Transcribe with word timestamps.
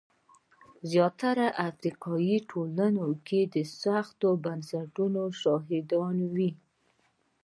زیاتره 0.91 1.47
افریقایي 1.69 2.37
ټولنې 2.49 3.39
د 3.53 3.55
سختو 3.81 4.29
بنسټونو 4.45 5.21
شاهدې 5.41 5.79
وې. 6.33 6.51